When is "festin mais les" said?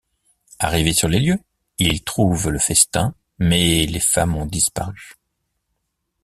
2.57-3.99